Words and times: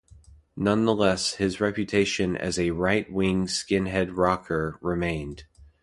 Nonetheless, 0.57 1.35
his 1.35 1.61
reputation 1.61 2.35
as 2.35 2.57
a 2.57 2.71
"right-wing 2.71 3.45
skinhead 3.45 4.17
rocker" 4.17 4.79
remained. 4.81 5.43